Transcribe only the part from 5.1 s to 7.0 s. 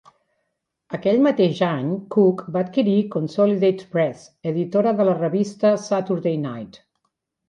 la revista "Saturday Night".